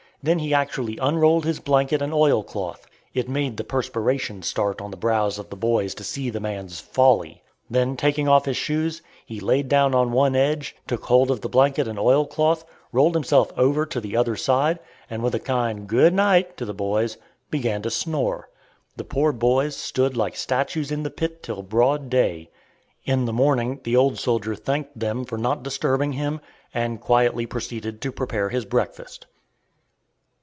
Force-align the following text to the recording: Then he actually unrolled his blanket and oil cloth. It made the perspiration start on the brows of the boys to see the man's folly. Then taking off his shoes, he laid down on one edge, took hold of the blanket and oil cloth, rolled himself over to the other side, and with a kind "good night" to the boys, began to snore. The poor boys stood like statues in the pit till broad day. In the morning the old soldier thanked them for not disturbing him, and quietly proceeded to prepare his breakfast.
Then 0.23 0.37
he 0.37 0.53
actually 0.53 0.99
unrolled 0.99 1.45
his 1.45 1.59
blanket 1.59 1.99
and 1.99 2.13
oil 2.13 2.43
cloth. 2.43 2.85
It 3.11 3.27
made 3.27 3.57
the 3.57 3.63
perspiration 3.63 4.43
start 4.43 4.79
on 4.79 4.91
the 4.91 4.95
brows 4.95 5.39
of 5.39 5.49
the 5.49 5.55
boys 5.55 5.95
to 5.95 6.03
see 6.03 6.29
the 6.29 6.39
man's 6.39 6.79
folly. 6.79 7.41
Then 7.71 7.97
taking 7.97 8.27
off 8.27 8.45
his 8.45 8.55
shoes, 8.55 9.01
he 9.25 9.39
laid 9.39 9.67
down 9.67 9.95
on 9.95 10.11
one 10.11 10.35
edge, 10.35 10.75
took 10.85 11.05
hold 11.05 11.31
of 11.31 11.41
the 11.41 11.49
blanket 11.49 11.87
and 11.87 11.97
oil 11.97 12.27
cloth, 12.27 12.63
rolled 12.91 13.15
himself 13.15 13.51
over 13.57 13.83
to 13.87 13.99
the 13.99 14.15
other 14.15 14.35
side, 14.35 14.77
and 15.09 15.23
with 15.23 15.33
a 15.33 15.39
kind 15.39 15.87
"good 15.87 16.13
night" 16.13 16.55
to 16.57 16.65
the 16.65 16.73
boys, 16.75 17.17
began 17.49 17.81
to 17.81 17.89
snore. 17.89 18.47
The 18.97 19.03
poor 19.03 19.31
boys 19.31 19.75
stood 19.75 20.15
like 20.15 20.35
statues 20.35 20.91
in 20.91 21.01
the 21.01 21.09
pit 21.09 21.41
till 21.41 21.63
broad 21.63 22.11
day. 22.11 22.51
In 23.05 23.25
the 23.25 23.33
morning 23.33 23.79
the 23.81 23.95
old 23.95 24.19
soldier 24.19 24.53
thanked 24.53 24.99
them 24.99 25.25
for 25.25 25.39
not 25.39 25.63
disturbing 25.63 26.13
him, 26.13 26.41
and 26.75 27.01
quietly 27.01 27.47
proceeded 27.47 28.01
to 28.03 28.11
prepare 28.11 28.49
his 28.49 28.65
breakfast. 28.65 29.25